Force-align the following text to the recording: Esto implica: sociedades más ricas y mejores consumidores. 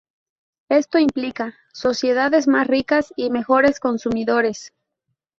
Esto 0.69 0.97
implica: 0.97 1.59
sociedades 1.73 2.47
más 2.47 2.65
ricas 2.65 3.13
y 3.15 3.29
mejores 3.29 3.79
consumidores. 3.79 4.73